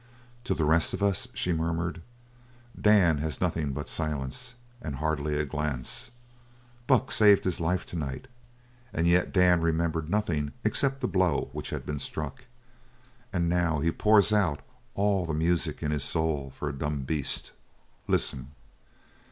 [0.45, 2.01] "To the rest of us," she murmured,
[2.89, 6.09] "Dan has nothing but silence, and hardly a glance.
[6.87, 8.27] Buck saved his life to night,
[8.91, 12.45] and yet Dan remembered nothing except the blow which had been struck.
[13.31, 14.61] And now now he pours out
[14.95, 17.51] all the music in his soul for a dumb beast.
[18.07, 18.53] Listen!"